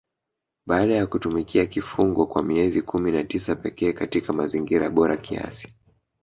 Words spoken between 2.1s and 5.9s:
kwa miezi kumi na tisa pekee katika mazingira bora kiasi